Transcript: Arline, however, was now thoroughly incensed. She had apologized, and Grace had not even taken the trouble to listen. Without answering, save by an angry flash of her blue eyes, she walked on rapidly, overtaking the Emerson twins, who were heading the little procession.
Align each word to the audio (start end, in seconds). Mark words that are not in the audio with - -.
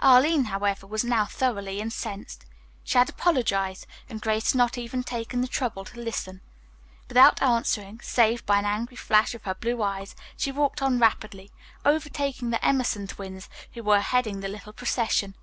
Arline, 0.00 0.46
however, 0.46 0.86
was 0.86 1.04
now 1.04 1.26
thoroughly 1.26 1.78
incensed. 1.78 2.46
She 2.84 2.96
had 2.96 3.10
apologized, 3.10 3.86
and 4.08 4.18
Grace 4.18 4.52
had 4.52 4.56
not 4.56 4.78
even 4.78 5.02
taken 5.02 5.42
the 5.42 5.46
trouble 5.46 5.84
to 5.84 6.00
listen. 6.00 6.40
Without 7.06 7.42
answering, 7.42 8.00
save 8.02 8.46
by 8.46 8.60
an 8.60 8.64
angry 8.64 8.96
flash 8.96 9.34
of 9.34 9.42
her 9.42 9.54
blue 9.54 9.82
eyes, 9.82 10.16
she 10.38 10.50
walked 10.50 10.80
on 10.80 10.98
rapidly, 10.98 11.50
overtaking 11.84 12.48
the 12.48 12.64
Emerson 12.64 13.06
twins, 13.06 13.50
who 13.74 13.82
were 13.82 14.00
heading 14.00 14.40
the 14.40 14.48
little 14.48 14.72
procession. 14.72 15.34